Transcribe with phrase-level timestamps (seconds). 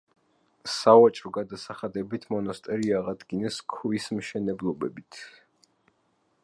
[0.75, 5.21] სავაჭრო გადასახადებით მონასტერი აღადგინეს ქვის მშენებლობებით.